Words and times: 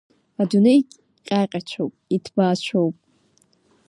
Адунеи 0.41 0.81
ҟьаҟьацәоуп, 1.27 1.93
иҭбаацәоуп. 2.15 2.95